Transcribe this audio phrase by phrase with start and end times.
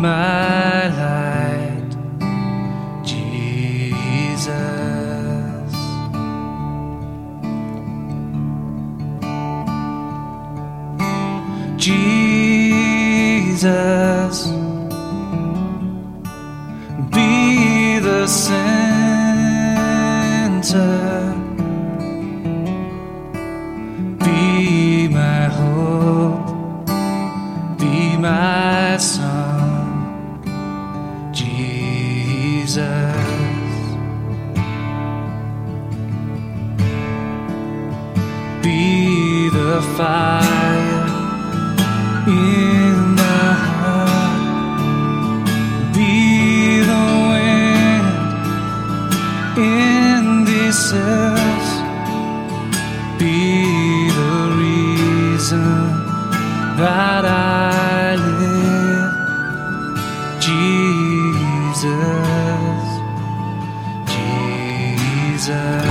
[0.00, 1.90] my light,
[3.04, 4.50] Jesus.
[11.76, 13.58] Jesus,
[17.12, 18.70] be the center.
[38.62, 41.06] be the fire
[42.26, 44.40] in the heart,
[45.94, 48.06] be the wind
[49.58, 51.70] in this earth,
[53.18, 55.74] be the reason
[56.76, 59.12] that I live,
[60.40, 61.00] Jesus,
[65.36, 65.89] Jesus.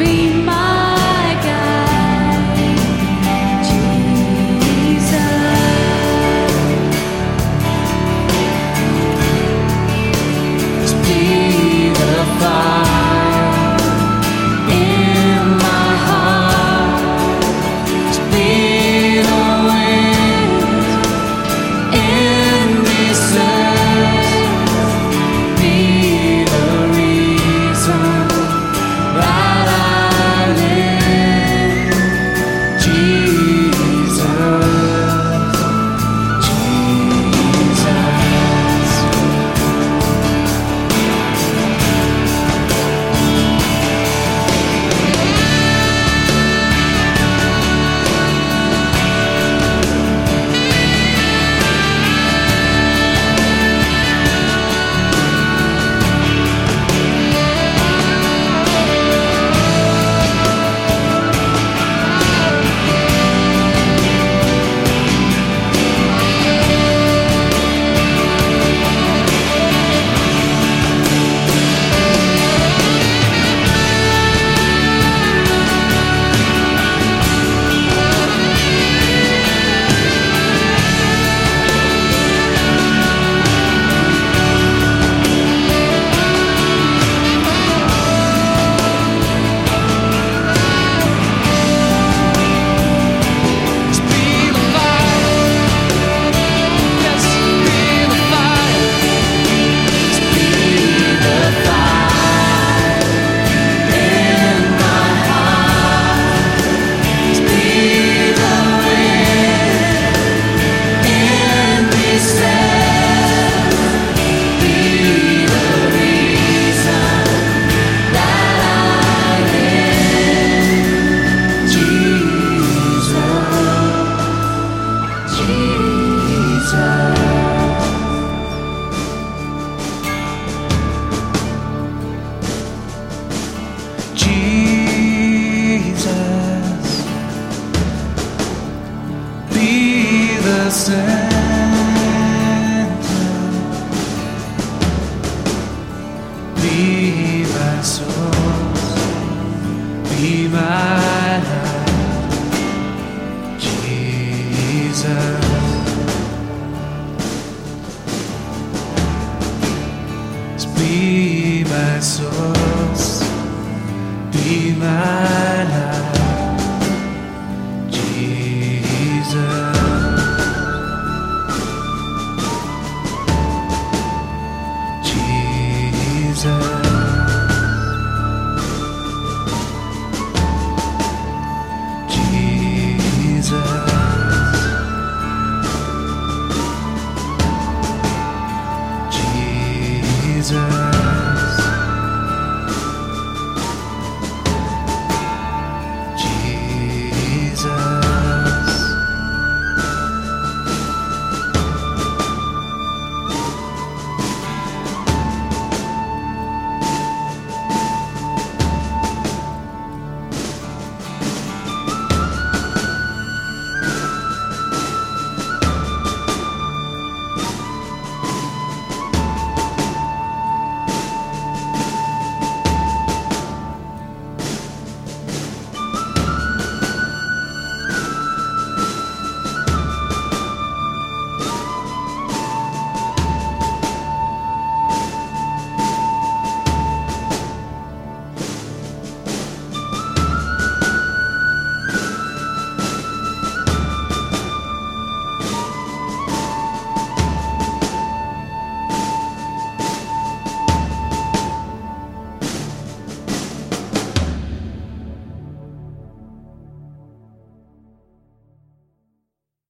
[0.00, 0.59] be my